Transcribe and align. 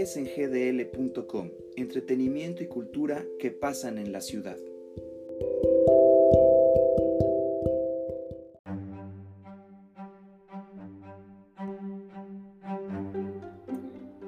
es 0.00 0.16
en 0.16 0.26
gdl.com, 0.26 1.48
entretenimiento 1.76 2.62
y 2.62 2.68
cultura 2.68 3.24
que 3.40 3.50
pasan 3.50 3.98
en 3.98 4.12
la 4.12 4.20
ciudad. 4.20 4.56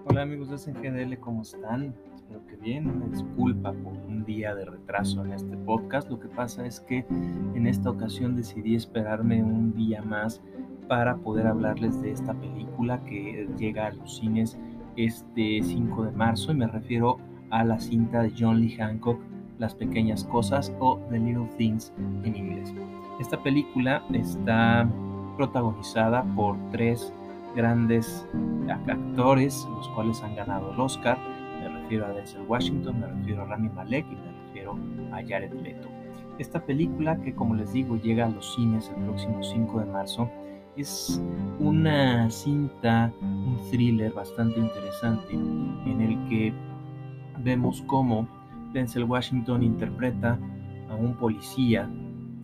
Hola 0.06 0.22
amigos 0.22 0.50
de 0.50 0.59
SNGDL, 0.59 1.20
¿cómo 1.20 1.43
están? 1.43 1.95
Espero 2.16 2.45
que 2.46 2.57
bien. 2.57 2.89
Una 2.89 3.07
disculpa 3.07 3.73
por 3.73 3.93
un 3.93 4.25
día 4.25 4.57
de 4.57 4.64
retraso 4.64 5.25
en 5.25 5.32
este 5.32 5.57
podcast. 5.57 6.11
Lo 6.11 6.18
que 6.18 6.29
pasa 6.29 6.66
es 6.66 6.80
que 6.80 7.05
en 7.55 7.68
esta 7.68 7.91
ocasión 7.91 8.34
decidí 8.34 8.75
esperarme 8.75 9.41
un 9.45 9.73
día 9.75 10.02
más 10.02 10.43
para 10.89 11.16
poder 11.18 11.46
hablarles 11.46 12.02
de 12.02 12.11
esta 12.11 12.34
película 12.34 13.04
que 13.04 13.48
llega 13.57 13.86
a 13.86 13.93
los 13.93 14.16
cines 14.16 14.58
este 14.96 15.61
5 15.62 16.04
de 16.04 16.12
marzo 16.12 16.53
y 16.53 16.57
me 16.57 16.67
refiero 16.67 17.18
a 17.50 17.64
la 17.64 17.79
cinta 17.79 18.22
de 18.22 18.32
John 18.39 18.61
Lee 18.61 18.76
Hancock, 18.76 19.21
Las 19.58 19.75
pequeñas 19.75 20.25
cosas 20.25 20.72
o 20.80 20.99
The 21.11 21.18
Little 21.18 21.49
Things 21.58 21.93
en 22.25 22.35
inglés. 22.35 22.72
Esta 23.21 23.43
película 23.43 24.03
está 24.13 24.89
protagonizada 25.36 26.22
por 26.35 26.57
tres 26.71 27.13
grandes 27.54 28.26
actores, 28.89 29.66
los 29.76 29.89
cuales 29.90 30.22
han 30.22 30.36
ganado 30.36 30.72
el 30.72 30.80
Oscar. 30.80 31.18
Me 31.61 31.68
refiero 31.68 32.06
a 32.06 32.12
Denzel 32.12 32.42
Washington, 32.48 33.00
me 33.00 33.06
refiero 33.06 33.42
a 33.42 33.47
Rami 33.47 33.69
Malek 33.69 34.06
y 34.11 34.14
me 34.14 34.47
refiero 34.47 34.78
a 35.12 35.16
Jared 35.16 35.52
Leto. 35.52 35.88
Esta 36.38 36.64
película, 36.64 37.20
que 37.20 37.34
como 37.34 37.55
les 37.55 37.72
digo 37.72 37.97
llega 37.97 38.25
a 38.25 38.30
los 38.30 38.55
cines 38.55 38.91
el 38.97 39.05
próximo 39.05 39.42
5 39.42 39.80
de 39.80 39.86
marzo, 39.86 40.30
es 40.77 41.20
una 41.58 42.30
cinta, 42.30 43.12
un 43.20 43.58
thriller 43.70 44.12
bastante 44.12 44.60
interesante 44.60 45.34
en 45.34 46.00
el 46.00 46.28
que 46.28 46.52
vemos 47.42 47.82
cómo 47.86 48.27
Denzel 48.72 49.04
Washington 49.04 49.62
interpreta 49.62 50.38
a 50.88 50.94
un 50.94 51.14
policía 51.14 51.88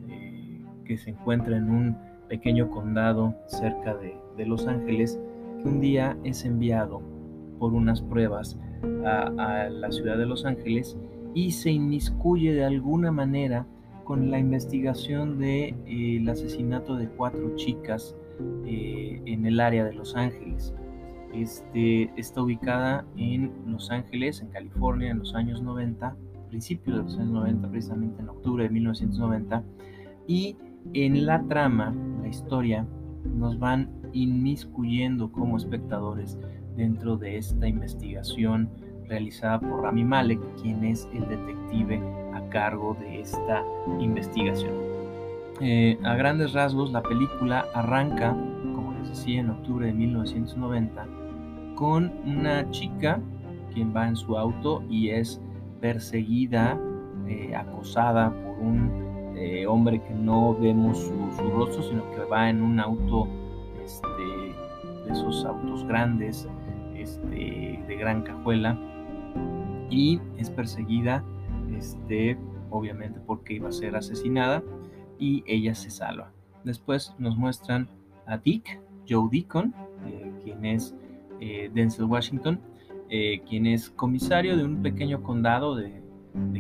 eh, 0.08 0.60
que 0.84 0.96
se 0.96 1.10
encuentra 1.10 1.56
en 1.56 1.70
un 1.70 1.96
pequeño 2.28 2.70
condado 2.70 3.34
cerca 3.46 3.94
de, 3.94 4.16
Los 4.44 4.66
Ángeles 4.66 5.18
que 5.62 5.68
un 5.68 5.80
día 5.80 6.16
es 6.24 6.44
enviado 6.44 7.00
por 7.58 7.72
unas 7.72 8.02
pruebas 8.02 8.58
a, 9.04 9.68
la 9.70 9.90
ciudad 9.90 10.18
de 10.18 10.26
Los 10.26 10.44
Ángeles 10.44 10.96
y 11.34 11.52
se 11.52 11.70
inmiscuye 11.70 12.52
de 12.52 12.64
alguna 12.64 13.10
manera 13.10 13.66
con 14.06 14.30
la 14.30 14.38
investigación 14.38 15.38
del 15.38 15.74
de, 15.84 16.20
eh, 16.26 16.30
asesinato 16.30 16.96
de 16.96 17.08
cuatro 17.08 17.56
chicas 17.56 18.16
eh, 18.64 19.20
en 19.26 19.44
el 19.44 19.58
área 19.60 19.84
de 19.84 19.92
Los 19.92 20.14
Ángeles. 20.14 20.72
Este, 21.34 22.10
está 22.16 22.40
ubicada 22.40 23.04
en 23.16 23.52
Los 23.66 23.90
Ángeles, 23.90 24.40
en 24.40 24.48
California, 24.48 25.10
en 25.10 25.18
los 25.18 25.34
años 25.34 25.60
90, 25.60 26.16
principios 26.48 26.96
de 26.96 27.02
los 27.02 27.18
años 27.18 27.32
90, 27.32 27.68
precisamente 27.68 28.22
en 28.22 28.28
octubre 28.28 28.64
de 28.64 28.70
1990. 28.70 29.64
Y 30.28 30.56
en 30.94 31.26
la 31.26 31.42
trama, 31.48 31.94
la 32.22 32.28
historia, 32.28 32.86
nos 33.24 33.58
van 33.58 33.90
inmiscuyendo 34.12 35.32
como 35.32 35.56
espectadores 35.56 36.38
dentro 36.76 37.16
de 37.16 37.38
esta 37.38 37.66
investigación 37.66 38.70
realizada 39.08 39.58
por 39.60 39.82
Rami 39.82 40.04
Malek, 40.04 40.40
quien 40.62 40.84
es 40.84 41.08
el 41.12 41.28
detective 41.28 42.00
cargo 42.48 42.96
de 43.00 43.20
esta 43.20 43.64
investigación. 43.98 44.72
Eh, 45.60 45.98
a 46.04 46.14
grandes 46.16 46.52
rasgos, 46.52 46.92
la 46.92 47.02
película 47.02 47.66
arranca, 47.72 48.36
como 48.74 48.92
les 48.92 49.08
decía, 49.08 49.40
en 49.40 49.50
octubre 49.50 49.86
de 49.86 49.94
1990, 49.94 51.06
con 51.74 52.12
una 52.26 52.70
chica 52.70 53.20
quien 53.72 53.94
va 53.94 54.08
en 54.08 54.16
su 54.16 54.36
auto 54.36 54.82
y 54.90 55.10
es 55.10 55.40
perseguida, 55.80 56.78
eh, 57.26 57.54
acosada 57.54 58.30
por 58.30 58.58
un 58.58 59.34
eh, 59.36 59.66
hombre 59.66 60.02
que 60.02 60.14
no 60.14 60.54
vemos 60.54 60.98
su, 60.98 61.50
rostro, 61.50 61.82
sino 61.82 62.10
que 62.10 62.24
va 62.30 62.50
en 62.50 62.62
un 62.62 62.80
auto, 62.80 63.28
este, 63.84 64.08
de 65.06 65.12
esos 65.12 65.44
autos 65.44 65.86
grandes, 65.86 66.48
este, 66.94 67.82
de 67.86 67.96
gran 67.98 68.22
cajuela, 68.22 68.78
y 69.90 70.20
es 70.38 70.50
perseguida, 70.50 71.22
este, 71.76 72.36
obviamente 72.70 73.20
porque 73.26 73.54
iba 73.54 73.68
a 73.68 73.72
ser 73.72 73.96
asesinada, 73.96 74.62
y 75.18 75.44
ella 75.46 75.74
se 75.74 75.90
salva. 75.90 76.30
Después 76.64 77.14
nos 77.18 77.36
muestran 77.36 77.88
a 78.26 78.38
Dick, 78.38 78.80
Joe 79.08 79.28
Deacon, 79.30 79.74
eh, 80.06 80.32
quien 80.42 80.64
es 80.64 80.94
eh, 81.40 81.70
Denzel 81.72 82.06
Washington, 82.06 82.60
eh, 83.08 83.40
quien 83.48 83.66
es 83.66 83.90
comisario 83.90 84.56
de 84.56 84.64
un 84.64 84.82
pequeño 84.82 85.22
condado 85.22 85.76
de, 85.76 86.04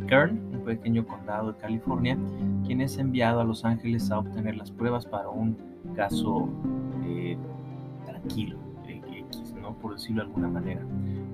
Kern, 0.06 0.54
un 0.54 0.64
pequeño 0.64 1.06
condado 1.06 1.52
de 1.52 1.58
California, 1.58 2.16
quien 2.64 2.80
es 2.80 2.96
enviado 2.96 3.40
a 3.40 3.44
Los 3.44 3.64
Ángeles 3.64 4.10
a 4.10 4.20
obtener 4.20 4.56
las 4.56 4.70
pruebas 4.70 5.04
para 5.04 5.28
un 5.28 5.56
caso 5.94 6.48
tranquilo, 8.06 8.56
X, 8.86 9.54
¿no? 9.60 9.74
por 9.74 9.94
decirlo 9.94 10.22
de 10.22 10.28
alguna 10.28 10.48
manera. 10.48 10.80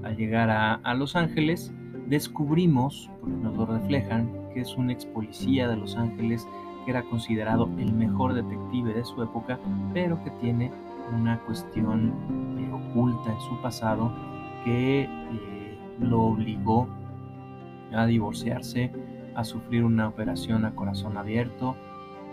Al 0.03 0.17
llegar 0.17 0.51
a 0.51 0.95
Los 0.95 1.15
Ángeles, 1.15 1.73
descubrimos, 2.07 3.11
porque 3.21 3.37
nos 3.37 3.57
lo 3.57 3.67
reflejan, 3.67 4.31
que 4.53 4.61
es 4.61 4.77
un 4.77 4.91
ex 4.91 5.07
policía 5.07 5.69
de 5.69 5.77
Los 5.77 5.97
Ángeles 5.97 6.47
que 6.85 6.91
era 6.91 7.03
considerado 7.03 7.69
el 7.79 7.93
mejor 7.93 8.35
detective 8.35 8.93
de 8.93 9.05
su 9.05 9.23
época, 9.23 9.59
pero 9.95 10.23
que 10.25 10.31
tiene 10.33 10.71
una 11.13 11.39
cuestión 11.41 12.13
eh, 12.59 12.73
oculta 12.73 13.33
en 13.33 13.41
su 13.41 13.61
pasado 13.61 14.13
que 14.65 15.03
eh, 15.03 15.79
lo 16.01 16.23
obligó 16.23 16.89
a 17.93 18.07
divorciarse, 18.07 18.91
a 19.35 19.45
sufrir 19.45 19.85
una 19.85 20.09
operación 20.09 20.65
a 20.65 20.75
corazón 20.75 21.17
abierto 21.17 21.77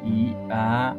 y 0.06 0.34
a 0.50 0.96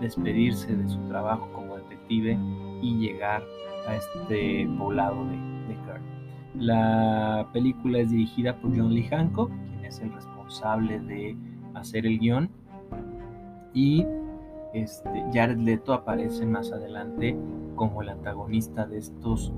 despedirse 0.00 0.76
de 0.76 0.88
su 0.88 0.98
trabajo 1.08 1.48
como 1.52 1.76
detective 1.76 2.38
y 2.80 2.96
llegar 2.98 3.42
a 3.88 3.96
este 3.96 4.68
poblado 4.78 5.24
de, 5.24 5.36
de. 5.68 6.17
La 6.54 7.48
película 7.52 7.98
es 7.98 8.10
dirigida 8.10 8.56
por 8.60 8.76
John 8.76 8.94
Lee 8.94 9.08
Hancock, 9.10 9.50
quien 9.50 9.84
es 9.84 10.00
el 10.00 10.12
responsable 10.12 10.98
de 11.00 11.36
hacer 11.74 12.06
el 12.06 12.18
guion. 12.18 12.50
Y 13.74 14.04
este, 14.74 15.24
Jared 15.32 15.58
Leto 15.58 15.92
aparece 15.92 16.46
más 16.46 16.72
adelante 16.72 17.36
como 17.76 18.02
el 18.02 18.08
antagonista 18.08 18.86
de 18.86 18.98
estos 18.98 19.52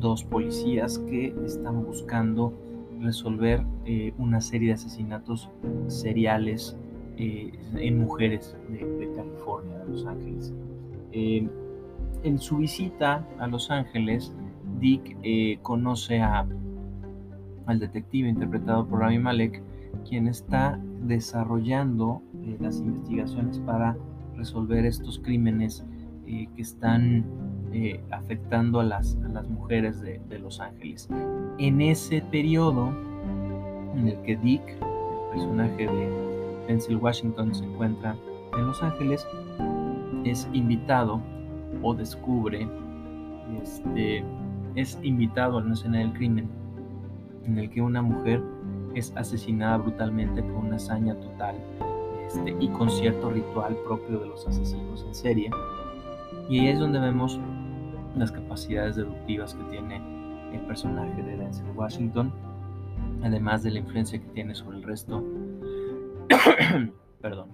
dos 0.00 0.24
policías 0.24 0.98
que 0.98 1.34
están 1.44 1.84
buscando 1.84 2.52
resolver 3.00 3.64
eh, 3.84 4.12
una 4.18 4.40
serie 4.40 4.68
de 4.68 4.74
asesinatos 4.74 5.50
seriales 5.86 6.76
eh, 7.16 7.52
en 7.76 7.98
mujeres 7.98 8.56
de, 8.68 9.12
California, 9.14 9.78
de 9.78 9.90
Los 9.90 10.06
Ángeles. 10.06 10.54
Eh, 11.12 11.48
en 12.22 12.38
su 12.38 12.58
visita 12.58 13.26
a 13.38 13.46
Los 13.46 13.70
Ángeles, 13.70 14.32
Dick 14.78 15.16
conoce 15.62 16.20
a, 16.20 16.46
al 17.66 17.78
detective 17.78 18.28
interpretado 18.28 18.86
por 18.86 19.00
Rami 19.00 19.18
Malek, 19.18 19.62
quien 20.08 20.28
está 20.28 20.78
desarrollando 21.02 22.22
eh, 22.42 22.56
las 22.60 22.80
investigaciones 22.80 23.58
para 23.60 23.96
resolver 24.36 24.84
estos 24.84 25.18
crímenes 25.18 25.84
eh, 26.26 26.48
que 26.54 26.62
están 26.62 27.24
eh, 27.72 28.02
afectando 28.10 28.80
a 28.80 28.84
las, 28.84 29.16
las 29.32 29.48
mujeres 29.48 30.00
de, 30.00 30.20
Los 30.38 30.60
Ángeles. 30.60 31.08
En 31.58 31.80
ese 31.80 32.22
periodo 32.22 32.92
en 33.94 34.08
el 34.08 34.20
que 34.22 34.36
Dick, 34.36 34.62
el 34.68 35.30
personaje 35.30 35.86
de 35.86 36.64
Pencil 36.66 36.96
Washington, 36.96 37.54
se 37.54 37.64
encuentra 37.64 38.16
en 38.56 38.66
Los 38.66 38.82
Ángeles, 38.82 39.26
es 40.24 40.48
invitado 40.52 41.20
o 41.82 41.94
descubre, 41.94 42.66
este, 43.62 44.24
es 44.74 44.98
invitado 45.02 45.58
a 45.58 45.62
una 45.62 45.74
escena 45.74 45.98
del 45.98 46.12
crimen 46.12 46.48
en 47.44 47.58
el 47.58 47.70
que 47.70 47.80
una 47.80 48.02
mujer 48.02 48.42
es 48.94 49.12
asesinada 49.16 49.78
brutalmente 49.78 50.40
con 50.40 50.66
una 50.66 50.76
hazaña 50.76 51.14
total 51.14 51.56
este, 52.26 52.56
y 52.58 52.68
con 52.68 52.90
cierto 52.90 53.30
ritual 53.30 53.76
propio 53.86 54.18
de 54.18 54.26
los 54.26 54.46
asesinos 54.46 55.04
en 55.06 55.14
serie. 55.14 55.50
Y 56.48 56.60
ahí 56.60 56.68
es 56.68 56.78
donde 56.78 56.98
vemos 56.98 57.38
las 58.16 58.30
capacidades 58.30 58.96
deductivas 58.96 59.54
que 59.54 59.64
tiene 59.64 60.00
el 60.52 60.60
personaje 60.62 61.22
de 61.22 61.36
Denzel 61.36 61.70
Washington, 61.74 62.32
además 63.22 63.62
de 63.62 63.72
la 63.72 63.78
influencia 63.80 64.20
que 64.20 64.28
tiene 64.28 64.54
sobre 64.54 64.78
el 64.78 64.82
resto, 64.84 65.22
perdón, 67.20 67.48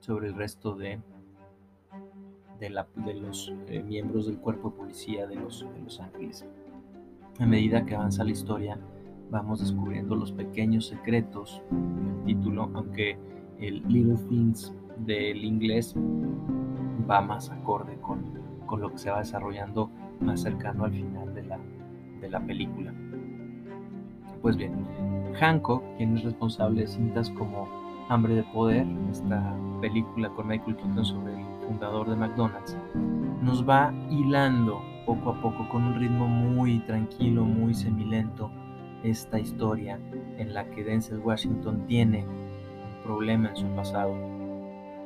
sobre 0.00 0.28
el 0.28 0.34
resto 0.34 0.74
de, 0.74 1.00
de, 2.60 2.70
la, 2.70 2.86
de 2.94 3.14
los 3.14 3.52
eh, 3.68 3.82
miembros 3.82 4.26
del 4.26 4.38
cuerpo 4.38 4.70
de 4.70 4.76
policía 4.76 5.26
de 5.26 5.36
los, 5.36 5.66
de 5.74 5.80
los 5.82 6.00
Ángeles. 6.00 6.46
A 7.38 7.46
medida 7.46 7.84
que 7.86 7.94
avanza 7.94 8.22
la 8.22 8.30
historia, 8.30 8.78
vamos 9.30 9.60
descubriendo 9.60 10.14
los 10.14 10.32
pequeños 10.32 10.86
secretos 10.86 11.62
del 11.70 12.36
título, 12.36 12.70
aunque 12.74 13.18
el 13.58 13.82
Little 13.88 14.18
Things 14.28 14.74
del 15.06 15.44
inglés 15.44 15.94
va 17.10 17.20
más 17.22 17.50
acorde 17.50 17.96
con, 18.00 18.22
con 18.66 18.80
lo 18.80 18.90
que 18.90 18.98
se 18.98 19.10
va 19.10 19.20
desarrollando 19.20 19.90
más 20.20 20.42
cercano 20.42 20.84
al 20.84 20.92
final 20.92 21.34
de 21.34 21.42
la, 21.44 21.58
de 22.20 22.30
la 22.30 22.40
película. 22.40 22.92
Pues 24.42 24.56
bien, 24.56 24.72
Hancock, 25.38 25.82
quien 25.96 26.16
es 26.16 26.24
responsable 26.24 26.82
de 26.82 26.86
cintas 26.86 27.30
como 27.30 27.68
Hambre 28.10 28.34
de 28.34 28.42
Poder, 28.42 28.88
esta 29.08 29.56
película 29.80 30.28
con 30.30 30.48
Michael 30.48 30.74
Keaton 30.74 31.04
sobre 31.04 31.32
el 31.32 31.46
fundador 31.64 32.10
de 32.10 32.16
McDonald's, 32.16 32.76
nos 33.40 33.66
va 33.66 33.94
hilando 34.10 34.82
poco 35.06 35.30
a 35.30 35.40
poco 35.40 35.68
con 35.68 35.84
un 35.84 35.94
ritmo 35.94 36.26
muy 36.26 36.80
tranquilo, 36.80 37.44
muy 37.44 37.72
semilento, 37.72 38.50
esta 39.04 39.38
historia 39.38 40.00
en 40.38 40.52
la 40.52 40.68
que 40.70 40.82
Denzel 40.82 41.20
Washington 41.20 41.86
tiene 41.86 42.26
un 42.26 43.02
problema 43.04 43.50
en 43.50 43.56
su 43.56 43.66
pasado 43.76 44.12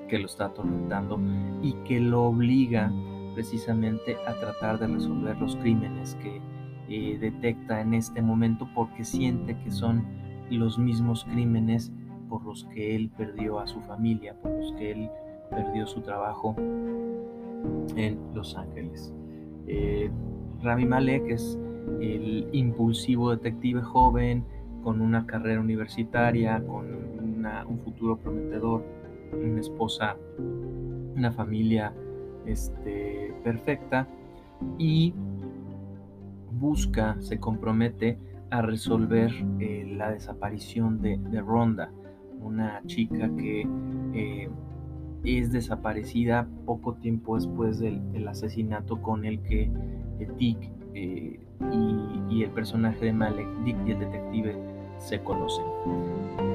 que 0.09 0.19
lo 0.19 0.25
está 0.25 0.47
atormentando 0.47 1.21
y 1.63 1.75
que 1.85 2.01
lo 2.01 2.25
obliga 2.25 2.91
precisamente 3.35 4.17
a 4.27 4.33
tratar 4.33 4.79
de 4.79 4.87
resolver 4.87 5.37
los 5.39 5.57
crímenes 5.57 6.15
que 6.23 6.41
eh, 6.89 7.19
detecta 7.19 7.83
en 7.83 7.93
este 7.93 8.23
momento 8.23 8.67
porque 8.75 9.05
siente 9.05 9.59
que 9.59 9.71
son 9.71 10.07
los 10.49 10.79
mismos 10.79 11.25
crímenes 11.25 11.93
por 12.29 12.45
los 12.45 12.65
que 12.67 12.95
él 12.97 13.11
perdió 13.17 13.59
a 13.59 13.67
su 13.67 13.81
familia, 13.81 14.35
por 14.41 14.53
los 14.53 14.73
que 14.73 14.93
él 14.93 15.11
perdió 15.51 15.87
su 15.87 16.01
trabajo 16.01 16.55
en 17.97 18.19
Los 18.35 18.57
Ángeles. 18.57 19.13
Eh, 19.67 20.11
Rami 20.63 20.87
Malek 20.87 21.31
es 21.31 21.59
el 22.01 22.49
impulsivo 22.53 23.31
detective 23.31 23.83
joven 23.83 24.45
con 24.83 25.01
una 25.01 25.27
carrera 25.27 25.61
universitaria, 25.61 26.63
con 26.65 27.05
un 27.67 27.79
futuro 27.81 28.17
prometedor, 28.17 28.83
una 29.33 29.61
esposa, 29.61 30.17
una 31.15 31.31
familia 31.33 31.93
este, 32.47 33.35
perfecta 33.43 34.09
y 34.79 35.13
busca, 36.53 37.17
se 37.21 37.39
compromete 37.39 38.19
a 38.51 38.63
resolver 38.63 39.31
eh, 39.59 39.95
la 39.97 40.11
desaparición 40.11 41.01
de, 41.01 41.41
Ronda, 41.41 41.91
una 42.45 42.83
chica 42.87 43.31
que 43.37 43.67
eh, 44.15 44.49
es 45.25 45.51
desaparecida 45.53 46.47
poco 46.67 46.95
tiempo 46.95 47.37
después 47.37 47.79
del, 47.79 48.29
asesinato 48.29 49.01
con 49.01 49.25
el 49.25 49.41
que 49.41 49.71
Dick 50.39 50.71
eh, 50.95 51.41
y, 52.31 52.43
el 52.43 52.51
personaje 52.51 53.07
de 53.07 53.13
Malek, 53.13 53.49
Dick 53.65 53.77
y 53.87 53.93
el 53.93 54.01
detective, 54.01 54.57
se 54.99 55.21
conocen. 55.21 55.65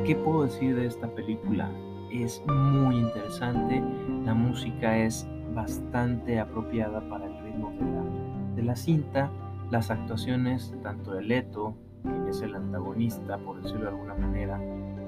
¿Qué 0.06 0.16
puedo 0.16 0.44
decir 0.44 0.76
de 0.76 0.86
esta 0.86 1.08
película? 1.08 1.70
Es 2.12 2.44
muy 2.48 2.98
interesante, 2.98 3.82
la 4.26 4.34
música 4.34 4.98
es 4.98 5.28
bastante 5.56 6.40
apropiada 6.40 7.02
para 7.10 7.26
el 7.26 7.44
ritmo 7.44 7.72
de 7.72 7.86
la, 7.86 8.56
de 8.56 8.64
la 8.64 8.76
cinta, 8.76 9.32
las 9.72 9.90
actuaciones 9.90 10.76
tanto 10.84 11.14
de 11.14 11.24
Leto, 11.24 11.76
quien 12.04 12.28
es 12.28 12.42
el 12.42 12.56
antagonista, 12.56 13.38
por 13.38 13.62
decirlo 13.62 13.86
de 13.86 13.90
alguna 13.90 14.16
manera, 14.16 14.60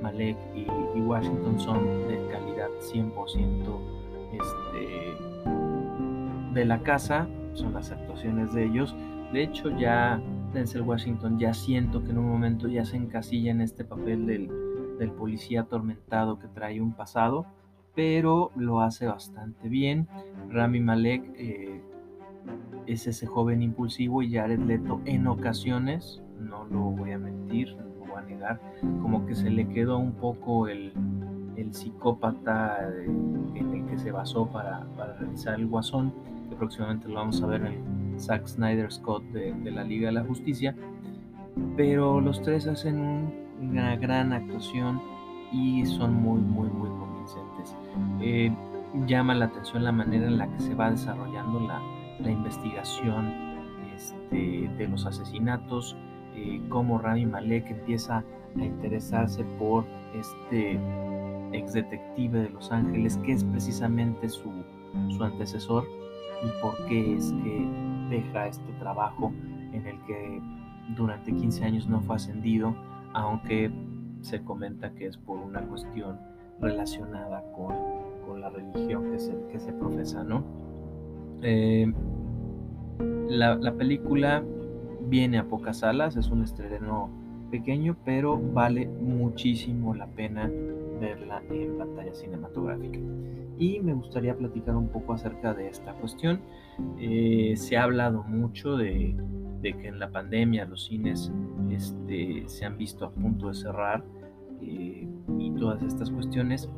Malek 0.02 0.38
y, 0.56 0.68
Washington 1.02 1.60
son 1.60 2.08
de 2.08 2.28
calidad 2.32 2.70
100% 2.80 3.80
este, 4.34 5.18
de 6.54 6.66
la 6.66 6.82
casa, 6.84 7.28
son 7.54 7.74
las 7.74 7.92
actuaciones 7.92 8.54
de 8.54 8.66
ellos. 8.66 8.96
De 9.34 9.44
hecho, 9.44 9.70
ya 9.78 10.22
Denzel 10.54 10.82
Washington 10.82 11.40
ya 11.40 11.54
siento 11.54 12.04
que 12.04 12.12
en 12.12 12.18
un 12.18 12.30
momento 12.30 12.68
ya 12.68 12.86
se 12.86 12.98
encasilla 12.98 13.52
en 13.52 13.62
este 13.62 13.84
papel 13.84 14.26
del, 14.26 14.50
policía 15.18 15.62
atormentado 15.62 16.38
que 16.38 16.48
trae 16.48 16.80
un 16.80 16.94
pasado, 16.94 17.48
pero 17.96 18.52
lo 18.56 18.82
hace 18.82 19.08
bastante 19.08 19.68
bien. 19.68 20.08
Rami 20.50 20.80
Malek 20.80 21.24
eh, 21.36 21.82
es 22.86 23.08
ese 23.08 23.26
joven 23.26 23.64
impulsivo 23.64 24.22
y 24.22 24.32
Jared 24.32 24.60
Leto 24.60 25.02
en 25.06 25.26
ocasiones, 25.26 26.22
no 26.42 26.66
lo 26.66 26.80
voy 26.80 27.12
a 27.12 27.18
mentir, 27.18 27.76
no 27.76 27.84
lo 27.84 28.12
voy 28.12 28.18
a 28.18 28.22
negar, 28.22 28.62
como 29.02 29.26
que 29.26 29.36
se 29.36 29.50
le 29.50 29.68
quedó 29.68 29.98
un 29.98 30.14
poco 30.14 30.68
el, 30.68 30.94
psicópata 31.72 32.80
en 33.56 33.74
el 33.74 33.86
que 33.86 33.98
se 33.98 34.12
basó 34.12 34.48
para, 34.48 34.84
realizar 35.20 35.60
el 35.60 35.68
Guasón, 35.68 36.12
que 36.50 36.56
próximamente 36.56 37.08
lo 37.08 37.16
vamos 37.16 37.42
a 37.44 37.46
ver 37.46 37.62
en 37.62 38.14
el 38.14 38.20
Zack 38.20 38.48
Snyder 38.48 38.92
Scott 38.92 39.24
de, 39.32 39.72
la 39.72 39.84
Liga 39.84 40.08
de 40.08 40.14
la 40.14 40.24
Justicia, 40.24 40.76
pero 41.78 42.20
los 42.20 42.42
tres 42.42 42.68
hacen 42.68 43.32
una 43.62 43.96
gran 43.96 44.34
actuación 44.34 45.00
y 45.54 45.86
son 45.86 46.16
muy, 46.16 46.42
muy, 46.42 46.68
muy 46.68 46.90
convincentes. 46.90 47.76
Eh, 48.22 48.52
llama 49.06 49.36
la 49.36 49.46
atención 49.46 49.84
la 49.84 49.92
manera 49.92 50.28
en 50.28 50.38
la 50.38 50.52
que 50.52 50.60
se 50.60 50.74
va 50.74 50.92
desarrollando 50.92 51.60
la, 51.60 51.80
la 52.20 52.32
investigación 52.32 53.52
este, 53.96 54.70
de 54.78 54.88
los 54.88 55.06
asesinatos, 55.06 55.96
eh, 56.36 56.62
cómo 56.70 56.98
Rami 56.98 57.26
Malek 57.26 57.70
empieza 57.72 58.24
a 58.58 58.64
interesarse 58.64 59.44
por 59.58 59.86
este 60.16 60.80
ex 61.54 61.74
detective 61.74 62.44
de 62.44 62.50
Los 62.50 62.72
Ángeles, 62.72 63.18
que 63.18 63.34
es 63.34 63.44
precisamente 63.44 64.30
su, 64.30 64.52
su 65.10 65.24
antecesor 65.24 65.86
y 66.44 66.62
por 66.62 66.86
qué 66.88 67.16
es 67.16 67.34
que 67.44 67.68
deja 68.10 68.48
este 68.48 68.72
trabajo 68.80 69.32
en 69.74 69.86
el 69.86 69.98
que 70.06 70.42
durante 70.96 71.32
15 71.34 71.64
años 71.64 71.88
no 71.88 72.02
fue 72.02 72.16
ascendido, 72.16 72.76
aunque 73.14 73.72
se 74.22 74.44
comenta 74.44 74.94
que 74.94 75.08
es 75.08 75.18
por 75.18 75.38
una 75.38 75.62
cuestión 75.62 76.20
relacionada 76.60 77.44
con, 77.56 77.74
con 78.26 78.42
la 78.42 78.50
religión 78.50 79.12
que 79.12 79.20
se, 79.20 79.36
que 79.52 79.60
se 79.60 79.74
profesa, 79.74 80.24
¿no? 80.24 80.44
Eh, 81.42 81.92
la, 83.30 83.74
película 83.74 84.44
viene 85.12 85.38
a 85.38 85.44
pocas 85.44 85.80
salas, 85.80 86.16
es 86.16 86.30
un 86.30 86.42
estreno 86.42 87.10
pequeño, 87.52 87.98
pero 88.06 88.40
vale 88.40 88.88
muchísimo 88.88 89.94
la 89.94 90.08
pena 90.08 90.50
verla 91.02 91.44
en 91.50 91.78
pantalla 91.78 92.14
cinematográfica. 92.14 92.98
Y 93.60 93.82
me 93.82 93.94
gustaría 93.94 94.36
platicar 94.38 94.78
un 94.78 94.88
poco 94.88 95.14
acerca 95.14 95.54
de 95.54 95.68
esta 95.68 95.94
cuestión. 95.96 96.40
Eh, 96.98 97.56
se 97.58 97.76
ha 97.76 97.84
hablado 97.84 98.24
mucho 98.24 98.78
de, 98.78 99.18
que 99.62 99.88
en 99.90 100.00
la 100.00 100.10
pandemia 100.10 100.64
los 100.64 100.86
cines 100.86 101.30
este, 101.70 102.46
se 102.48 102.64
han 102.64 102.78
visto 102.78 103.06
a 103.06 103.12
punto 103.12 103.50
de 103.50 103.54
cerrar 103.54 104.06
eh, 104.62 105.10
y 105.38 105.52
todas 105.52 105.84
estas 105.84 106.10
cuestiones. 106.10 106.70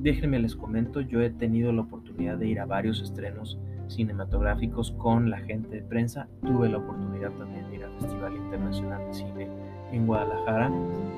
Déjenme 0.00 0.38
les 0.38 0.56
comento, 0.56 1.02
yo 1.02 1.20
he 1.20 1.28
tenido 1.28 1.72
la 1.72 1.82
oportunidad 1.82 2.38
de 2.38 2.48
ir 2.48 2.58
a 2.58 2.64
varios 2.64 3.02
estrenos 3.02 3.58
cinematográficos 3.88 4.92
con 4.92 5.30
la 5.30 5.38
gente 5.38 5.68
de 5.68 5.82
prensa. 5.82 6.28
Tuve 6.42 6.68
la 6.68 6.78
oportunidad 6.78 7.30
también 7.32 7.68
de 7.70 7.76
ir 7.76 7.84
al 7.84 7.92
Festival 8.00 8.36
Internacional 8.36 9.06
de 9.06 9.14
Cine 9.14 9.48
en 9.92 10.06
Guadalajara. 10.06 10.70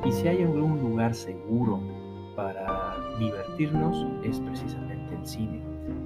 Y 0.04 0.12
si 0.12 0.28
hay 0.28 0.42
algún 0.42 0.80
lugar 0.80 1.14
seguro 1.14 1.80
para 2.36 2.94
divertirnos, 3.18 4.06
es 4.22 4.38
precisamente 4.40 5.14
el 5.14 5.26
cine. 5.26 5.60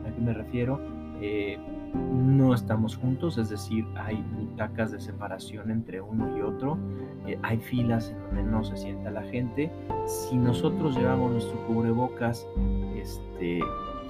¿A 0.06 0.14
qué 0.14 0.20
me 0.20 0.32
refiero? 0.32 0.80
Eh, 1.20 1.58
no 1.94 2.54
estamos 2.54 2.96
juntos, 2.96 3.38
es 3.38 3.50
decir, 3.50 3.84
hay 3.96 4.24
butacas 4.34 4.92
de 4.92 5.00
separación 5.00 5.70
entre 5.70 6.00
uno 6.00 6.36
y 6.36 6.40
otro, 6.40 6.78
eh, 7.26 7.38
hay 7.42 7.58
filas 7.58 8.10
en 8.10 8.20
donde 8.22 8.42
no 8.44 8.64
se 8.64 8.76
sienta 8.76 9.10
la 9.10 9.22
gente. 9.24 9.70
Si 10.06 10.36
nosotros 10.36 10.96
llevamos 10.96 11.32
nuestro 11.32 11.66
cubrebocas, 11.66 12.46
este, 12.96 13.60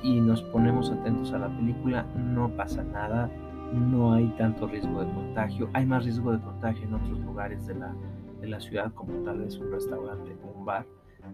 y 0.02 0.20
nos 0.20 0.42
ponemos 0.42 0.90
atentos 0.90 1.32
a 1.32 1.38
la 1.38 1.48
película, 1.48 2.04
no 2.16 2.48
pasa 2.50 2.82
nada, 2.82 3.30
no 3.72 4.12
hay 4.12 4.28
tanto 4.36 4.66
riesgo 4.66 5.00
de 5.00 5.12
contagio, 5.12 5.68
hay 5.72 5.86
más 5.86 6.04
riesgo 6.04 6.32
de 6.32 6.40
contagio 6.40 6.84
en 6.84 6.94
otros 6.94 7.18
lugares 7.20 7.66
de 7.66 7.74
la, 7.74 7.94
de 8.40 8.48
la 8.48 8.60
ciudad, 8.60 8.92
como 8.92 9.12
tal 9.24 9.38
vez 9.38 9.56
un 9.58 9.70
restaurante 9.70 10.36
o 10.44 10.58
un 10.58 10.64
bar. 10.64 10.86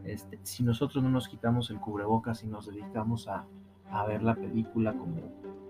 Este, 0.05 0.39
si 0.43 0.63
nosotros 0.63 1.03
no 1.03 1.11
nos 1.11 1.29
quitamos 1.29 1.71
el 1.71 1.81
cubrebocas 1.81 2.45
y 2.45 2.47
nos 2.47 2.67
dedicamos 2.67 3.27
a, 3.27 3.47
a 3.91 4.07
ver 4.07 4.23
la 4.23 4.35
película 4.35 4.93
como, 4.93 5.17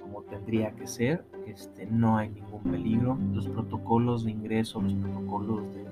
como 0.02 0.23
tendría 0.23 0.73
que 0.73 0.87
ser, 0.87 1.25
este, 1.47 1.87
no 1.87 2.17
hay 2.17 2.28
ningún 2.31 2.62
peligro. 2.64 3.17
Los 3.33 3.49
protocolos 3.49 4.25
de 4.25 4.33
ingreso, 4.33 4.83
los 4.83 4.95
protocolos 4.95 5.62
de, 5.73 5.87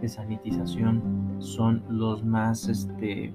de 0.00 0.08
sanitización 0.08 1.36
son 1.38 1.84
los 1.88 2.24
más 2.24 2.68
este, 2.68 3.32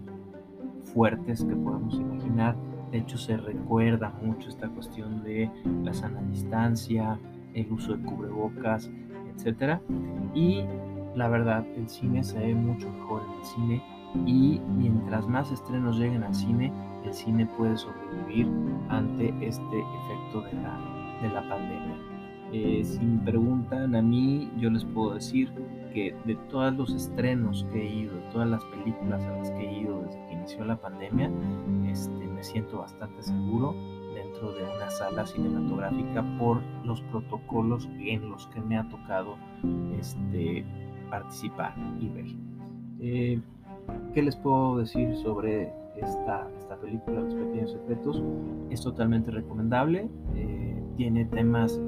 fuertes 0.93 1.45
que 1.45 1.55
podemos 1.55 1.95
imaginar 1.95 2.55
de 2.93 2.99
hecho, 2.99 3.17
se 3.17 3.35
recuerda 3.37 4.13
mucho 4.21 4.49
esta 4.49 4.69
cuestión 4.69 5.23
de 5.23 5.49
la 5.83 5.95
sana 5.95 6.21
distancia, 6.29 7.19
el 7.55 7.71
uso 7.71 7.97
de 7.97 8.03
cubrebocas, 8.03 8.87
etc. 9.35 9.79
Y 10.35 10.63
la 11.15 11.27
verdad, 11.27 11.65
el 11.75 11.89
cine 11.89 12.23
se 12.23 12.37
ve 12.37 12.53
mucho 12.53 12.87
mejor 12.91 13.23
en 13.23 13.39
el 13.39 13.45
cine 13.45 13.83
y 14.27 14.61
mientras 14.77 15.27
más 15.27 15.51
estrenos 15.51 15.97
lleguen 15.97 16.21
al 16.21 16.35
cine, 16.35 16.71
el 17.03 17.11
cine 17.15 17.47
puede 17.57 17.75
sobrevivir 17.77 18.47
ante 18.89 19.29
este 19.41 19.79
efecto 19.79 20.41
de 20.41 20.53
la, 20.61 20.79
de 21.23 21.29
la 21.29 21.49
pandemia. 21.49 21.97
Eh, 22.51 22.83
si 22.83 23.03
me 23.03 23.25
preguntan 23.25 23.95
a 23.95 24.03
mí, 24.03 24.51
yo 24.57 24.69
les 24.69 24.85
puedo 24.85 25.15
decir 25.15 25.51
que 25.95 26.15
de 26.25 26.35
todos 26.51 26.71
los 26.75 26.93
estrenos 26.93 27.65
que 27.73 27.81
he 27.81 27.95
ido, 28.01 28.13
de 28.13 28.31
todas 28.31 28.49
las 28.49 28.63
películas 28.65 29.23
a 29.23 29.31
las 29.31 29.49
que 29.49 29.67
he 29.67 29.79
ido 29.81 30.03
desde 30.03 30.23
que 30.27 30.33
inició 30.33 30.63
la 30.63 30.75
pandemia, 30.75 31.31
este, 31.87 32.32
me 32.43 32.49
siento 32.49 32.79
bastante 32.79 33.23
seguro 33.23 33.73
de 34.13 34.21
dentro 34.21 34.51
de 34.51 34.63
una 34.63 34.89
sala 34.89 35.25
cinematográfica 35.25 36.25
por 36.37 36.61
los 36.83 37.01
protocolos 37.03 37.87
en 38.01 38.29
los 38.29 38.47
que 38.47 38.59
me 38.59 38.77
ha 38.77 38.89
tocado 38.89 39.37
este, 39.97 40.65
participar 41.09 41.73
y 42.01 42.09
ver. 42.09 42.25
Eh, 42.99 43.41
¿Qué 44.13 44.21
les 44.21 44.35
puedo 44.35 44.77
decir 44.77 45.15
sobre 45.15 45.71
esta, 45.95 46.49
esta 46.57 46.75
película, 46.75 47.21
Los 47.21 47.33
Pequeños 47.33 47.71
Secretos? 47.71 48.21
Es 48.69 48.81
totalmente 48.81 49.31
recomendable, 49.31 50.09
eh, 50.35 50.83
tiene 50.97 51.23
temas 51.23 51.79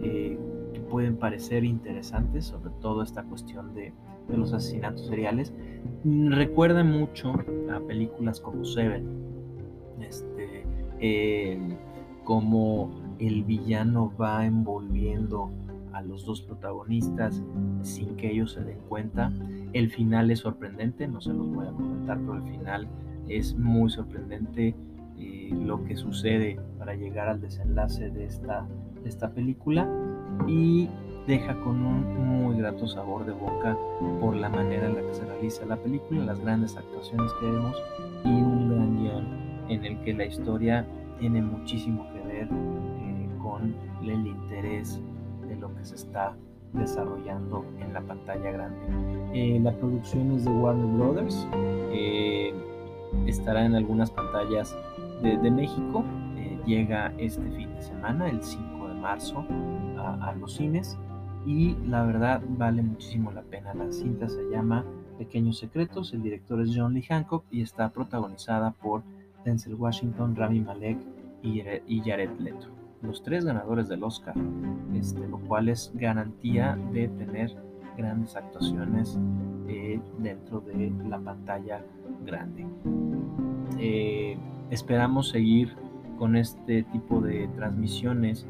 eh, 0.00 0.38
que 0.72 0.80
pueden 0.80 1.18
parecer 1.18 1.64
interesantes, 1.64 2.46
sobre 2.46 2.70
todo 2.80 3.02
esta 3.02 3.24
cuestión 3.24 3.74
de, 3.74 3.92
de 4.26 4.36
los 4.38 4.54
asesinatos 4.54 5.06
seriales. 5.06 5.52
Recuerda 6.02 6.82
mucho 6.82 7.34
a 7.70 7.80
películas 7.80 8.40
como 8.40 8.64
Seven, 8.64 9.28
como 12.24 12.90
el 13.18 13.44
villano 13.44 14.12
va 14.20 14.44
envolviendo 14.44 15.50
a 15.92 16.02
los 16.02 16.24
dos 16.24 16.42
protagonistas 16.42 17.42
sin 17.82 18.16
que 18.16 18.30
ellos 18.30 18.52
se 18.52 18.62
den 18.62 18.78
cuenta. 18.88 19.32
El 19.72 19.90
final 19.90 20.30
es 20.30 20.40
sorprendente, 20.40 21.08
no 21.08 21.20
se 21.20 21.32
los 21.32 21.48
voy 21.48 21.66
a 21.66 21.72
comentar, 21.72 22.18
pero 22.18 22.34
el 22.34 22.42
final 22.42 22.88
es 23.28 23.56
muy 23.56 23.90
sorprendente 23.90 24.74
eh, 25.18 25.50
lo 25.52 25.84
que 25.84 25.96
sucede 25.96 26.60
para 26.78 26.94
llegar 26.94 27.28
al 27.28 27.40
desenlace 27.40 28.10
de 28.10 28.26
esta, 28.26 28.66
de 29.02 29.08
esta 29.08 29.30
película 29.30 29.88
y 30.46 30.88
deja 31.26 31.58
con 31.60 31.84
un 31.84 32.44
muy 32.44 32.56
grato 32.58 32.86
sabor 32.86 33.26
de 33.26 33.32
boca 33.32 33.76
por 34.20 34.36
la 34.36 34.48
manera 34.48 34.86
en 34.86 34.94
la 34.94 35.02
que 35.02 35.14
se 35.14 35.26
realiza 35.26 35.66
la 35.66 35.76
película, 35.76 36.24
las 36.24 36.40
grandes 36.40 36.76
actuaciones 36.76 37.32
que 37.40 37.46
vemos 37.46 37.76
y 38.24 38.28
un 38.28 38.68
gran 38.70 38.98
guion 38.98 39.47
en 39.68 39.84
el 39.84 40.00
que 40.00 40.14
la 40.14 40.24
historia 40.24 40.86
tiene 41.18 41.42
muchísimo 41.42 42.06
que 42.12 42.20
ver 42.20 42.48
eh, 42.48 43.28
con 43.42 43.74
el 44.02 44.26
interés 44.26 45.00
de 45.46 45.56
lo 45.56 45.74
que 45.74 45.84
se 45.84 45.96
está 45.96 46.36
desarrollando 46.72 47.64
en 47.80 47.92
la 47.92 48.00
pantalla 48.00 48.50
grande. 48.50 48.78
Eh, 49.32 49.58
la 49.60 49.72
producción 49.72 50.32
es 50.32 50.44
de 50.44 50.50
Warner 50.50 50.86
Brothers, 50.86 51.48
eh, 51.92 52.52
estará 53.26 53.64
en 53.64 53.74
algunas 53.74 54.10
pantallas 54.10 54.76
de, 55.22 55.50
México, 55.50 56.04
llega 56.64 57.12
este 57.18 57.42
fin 57.50 57.74
de 57.74 57.82
semana, 57.82 58.28
el 58.28 58.42
5 58.42 58.88
de 58.88 58.94
marzo, 58.94 59.44
a, 59.98 60.28
a 60.28 60.34
los 60.36 60.54
cines 60.54 60.96
y 61.46 61.74
la 61.86 62.04
verdad 62.04 62.42
vale 62.46 62.82
muchísimo 62.82 63.32
la 63.32 63.42
pena. 63.42 63.74
La 63.74 63.90
cinta 63.90 64.28
se 64.28 64.42
llama 64.50 64.84
Pequeños 65.16 65.58
Secretos, 65.58 66.12
el 66.12 66.22
director 66.22 66.60
es 66.60 66.70
John 66.76 66.94
Lee 66.94 67.02
Hancock 67.02 67.44
y 67.50 67.62
está 67.62 67.90
protagonizada 67.90 68.70
por 68.72 69.02
Denzel 69.44 69.74
Washington, 69.74 70.34
Rami 70.36 70.60
Malek 70.60 70.98
y 71.42 72.00
Jared 72.00 72.30
Leto. 72.38 72.68
Los 73.02 73.22
tres 73.22 73.44
ganadores 73.44 73.88
del 73.88 74.02
Oscar, 74.02 74.34
este, 74.94 75.26
lo 75.28 75.38
cual 75.38 75.68
es 75.68 75.92
garantía 75.94 76.76
de 76.92 77.08
tener 77.08 77.54
grandes 77.96 78.34
actuaciones 78.34 79.18
eh, 79.68 80.00
dentro 80.18 80.60
de 80.60 80.92
la 81.08 81.18
pantalla 81.18 81.80
grande. 82.24 82.66
Eh, 83.78 84.36
esperamos 84.70 85.28
seguir 85.28 85.76
con 86.18 86.36
este 86.36 86.82
tipo 86.84 87.20
de 87.20 87.48
transmisiones, 87.56 88.46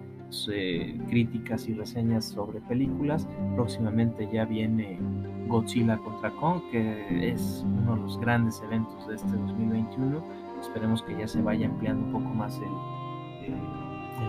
eh, 0.50 0.98
críticas 1.08 1.68
y 1.68 1.74
reseñas 1.74 2.24
sobre 2.26 2.60
películas. 2.62 3.28
Próximamente 3.54 4.28
ya 4.32 4.46
viene 4.46 4.98
Godzilla 5.46 5.98
contra 5.98 6.30
Kong, 6.30 6.62
que 6.70 7.32
es 7.32 7.64
uno 7.66 7.96
de 7.96 8.02
los 8.02 8.18
grandes 8.18 8.62
eventos 8.62 9.06
de 9.08 9.16
este 9.16 9.32
2021 9.32 10.47
Esperemos 10.60 11.02
que 11.02 11.16
ya 11.16 11.28
se 11.28 11.42
vaya 11.42 11.66
empleando 11.66 12.06
un 12.06 12.12
poco 12.12 12.34
más 12.34 12.58
el, 12.58 12.68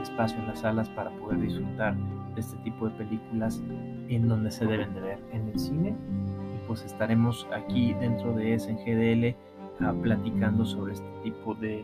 espacio 0.01 0.39
en 0.39 0.47
las 0.47 0.59
salas 0.59 0.87
para 0.89 1.09
poder 1.09 1.41
disfrutar 1.41 1.93
de 2.33 2.39
este 2.39 2.55
tipo 2.59 2.87
de 2.87 2.91
películas 2.95 3.61
en 4.07 4.29
donde 4.29 4.49
se 4.49 4.65
deben 4.65 4.93
de 4.93 5.01
ver 5.01 5.19
en 5.33 5.49
el 5.49 5.59
cine. 5.59 5.89
Y 5.89 6.67
pues 6.67 6.83
estaremos 6.83 7.45
aquí 7.53 7.93
dentro 7.95 8.33
de 8.33 8.57
SNGDL 8.57 9.35
ah, 9.83 9.93
platicando 10.01 10.65
sobre 10.65 10.93
este 10.93 11.09
tipo 11.23 11.53
de, 11.55 11.83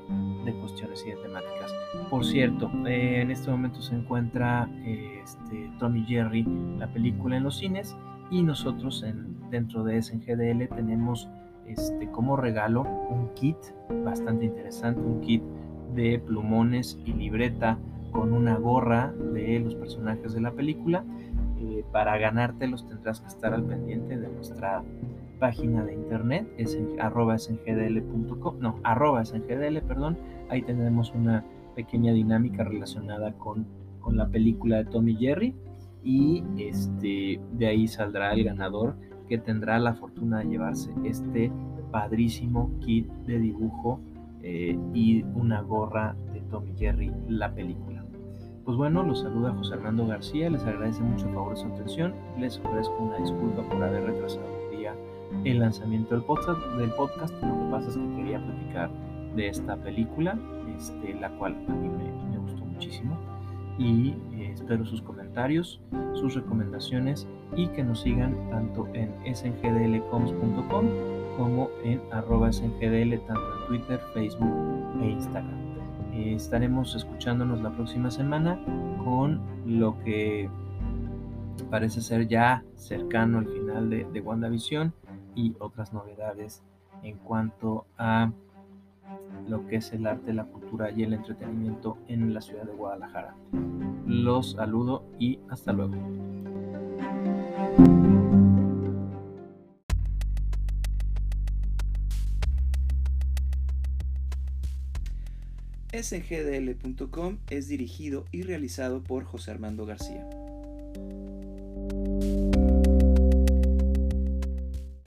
cuestiones 0.62 1.04
y 1.06 1.10
de 1.10 1.16
temáticas. 1.18 1.74
Por 2.10 2.24
cierto, 2.24 2.72
eh, 2.86 3.22
en 3.22 3.32
este 3.32 3.52
momento 3.52 3.82
se 3.82 3.96
encuentra 3.96 4.70
eh, 4.86 5.22
este, 5.24 5.70
Tommy 5.80 6.06
Jerry, 6.06 6.46
la 6.78 6.88
película 6.88 7.36
en 7.36 7.44
los 7.44 7.58
cines, 7.58 7.98
y 8.32 8.44
nosotros 8.44 9.04
en, 9.04 9.50
dentro 9.50 9.84
de 9.84 10.02
SNGDL 10.02 10.68
tenemos 10.74 11.28
este, 11.68 12.10
como 12.12 12.36
regalo 12.36 12.82
un 12.82 13.30
kit 13.36 13.58
bastante 14.04 14.46
interesante, 14.46 15.02
un 15.02 15.22
kit 15.22 15.44
de 15.96 16.20
plumones 16.20 16.98
y 17.06 17.14
libreta 17.14 17.78
con 18.12 18.34
una 18.34 18.58
gorra 18.58 19.14
de 19.34 19.60
los 19.60 19.76
personajes 19.76 20.34
de 20.34 20.42
la 20.42 20.52
película. 20.52 21.04
Eh, 21.60 21.84
para 21.92 22.18
ganártelos 22.18 22.88
tendrás 22.88 23.22
que 23.22 23.28
estar 23.28 23.54
al 23.54 23.64
pendiente 23.64 24.18
de 24.18 24.28
nuestra 24.28 24.84
página 25.40 25.84
de 25.84 25.94
internet, 25.94 26.48
es 26.58 26.76
en, 26.76 27.00
arroba 27.00 27.38
sngdl.com, 27.38 28.60
no, 28.60 28.80
arroba 28.84 29.24
sngdl, 29.26 29.82
perdón, 29.82 30.18
ahí 30.50 30.62
tendremos 30.62 31.14
una 31.14 31.44
pequeña 31.76 32.14
dinámica 32.14 32.64
relacionada 32.64 33.34
con, 33.34 33.68
con 34.00 34.18
la 34.18 34.28
película 34.28 34.78
de 34.78 34.86
Tommy 34.86 35.16
Jerry 35.16 35.54
y 36.04 36.44
este, 36.58 37.40
de 37.54 37.68
ahí 37.68 37.88
saldrá 37.88 38.34
el 38.34 38.44
ganador 38.44 38.96
que 39.28 39.38
tendrá 39.38 39.80
la 39.80 39.96
fortuna 39.96 40.40
de 40.40 40.46
llevarse 40.46 40.94
este 41.04 41.52
padrísimo 41.92 42.72
kit 42.80 43.08
de 43.26 43.40
dibujo 43.40 44.00
eh, 44.42 44.78
y 44.94 45.24
una 45.24 45.62
gorra 45.62 46.16
de 46.34 46.42
Tommy 46.42 46.74
Jerry, 46.76 47.12
la 47.28 47.54
película. 47.54 48.06
Pues 48.64 48.78
bueno, 48.78 49.04
los 49.04 49.22
saluda 49.22 49.54
José 49.54 49.76
Armando 49.76 50.08
García, 50.08 50.50
les 50.50 50.64
agradece 50.64 51.02
mucho 51.04 51.28
el 51.28 51.34
favor 51.34 51.58
su 51.58 51.68
atención, 51.68 52.14
les 52.40 52.60
ofrezco 52.60 52.98
una 53.00 53.18
disculpa 53.18 53.62
por 53.70 53.84
haber 53.84 54.04
retrasado 54.04 54.46
un 54.46 54.78
día 54.78 54.96
el 55.44 55.60
lanzamiento 55.60 56.16
del 56.16 56.24
podcast, 56.24 56.60
del 56.78 56.90
podcast. 56.92 57.34
Lo 57.44 57.54
que 57.54 57.72
pasa 57.72 57.90
es 57.90 57.98
que 57.98 58.16
quería 58.16 58.44
platicar 58.44 58.90
de 59.36 59.48
esta 59.50 59.78
película, 59.78 60.40
este, 60.76 61.14
la 61.14 61.30
cual 61.38 61.56
a 61.68 61.74
mí 61.74 61.90
me, 61.90 62.12
me 62.32 62.38
gustó 62.40 62.66
muchísimo 62.66 63.18
y 63.78 64.16
eh, 64.34 64.52
espero 64.54 64.86
sus 64.86 65.02
comentarios, 65.02 65.82
sus 66.14 66.36
recomendaciones 66.36 67.28
y 67.56 67.68
que 67.68 67.84
nos 67.84 68.02
sigan 68.02 68.50
tanto 68.50 68.88
en 68.94 69.14
sngdlcoms.com 69.34 70.86
como 71.38 71.70
en 71.84 72.02
arroba 72.12 72.52
sngdl 72.52 73.20
tanto 73.26 73.42
en 73.42 73.68
Twitter, 73.68 74.00
Facebook 74.14 75.02
e 75.02 75.10
Instagram. 75.10 75.66
Eh, 76.14 76.34
estaremos 76.36 76.96
escuchándonos 76.96 77.62
la 77.62 77.72
próxima 77.72 78.10
semana 78.10 78.60
con 79.04 79.42
lo 79.66 80.00
que 80.00 80.50
parece 81.70 82.02
ser 82.02 82.28
ya 82.28 82.64
cercano 82.76 83.40
al 83.40 83.48
final 83.48 83.90
de, 83.90 84.06
de 84.06 84.22
WandaVision 84.22 84.94
y 85.36 85.56
otras 85.60 85.94
novedades 85.94 86.64
en 87.04 87.18
cuanto 87.18 87.86
a 87.98 88.32
lo 89.48 89.68
que 89.68 89.78
es 89.78 89.92
el 89.94 90.08
arte, 90.08 90.34
la 90.34 90.46
cultura 90.46 90.92
y 90.92 91.04
el 91.04 91.14
entretenimiento 91.14 91.98
en 92.08 92.34
la 92.34 92.42
ciudad 92.42 92.64
de 92.64 92.74
Guadalajara. 92.74 93.36
Los 94.08 94.54
saludo 94.54 95.04
y 95.20 95.40
hasta 95.50 95.74
luego. 95.74 95.96
SGDL.com 106.04 107.38
es 107.50 107.68
dirigido 107.68 108.26
y 108.32 108.44
realizado 108.44 109.04
por 109.04 109.24
José 109.24 109.52
Armando 109.52 109.86
García. 109.86 110.28